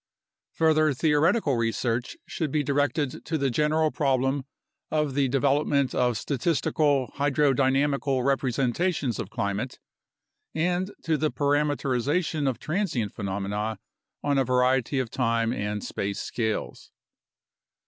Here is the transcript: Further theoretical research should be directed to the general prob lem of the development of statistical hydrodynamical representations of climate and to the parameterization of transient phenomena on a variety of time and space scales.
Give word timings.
Further 0.53 0.95
theoretical 0.95 1.57
research 1.57 2.17
should 2.25 2.49
be 2.51 2.63
directed 2.63 3.23
to 3.23 3.37
the 3.37 3.51
general 3.51 3.91
prob 3.91 4.21
lem 4.21 4.45
of 4.89 5.13
the 5.13 5.27
development 5.27 5.93
of 5.93 6.17
statistical 6.17 7.11
hydrodynamical 7.17 8.25
representations 8.25 9.19
of 9.19 9.29
climate 9.29 9.77
and 10.55 10.89
to 11.03 11.17
the 11.17 11.29
parameterization 11.29 12.49
of 12.49 12.57
transient 12.57 13.13
phenomena 13.13 13.77
on 14.23 14.39
a 14.39 14.43
variety 14.43 14.97
of 14.97 15.11
time 15.11 15.53
and 15.53 15.83
space 15.83 16.19
scales. 16.19 16.91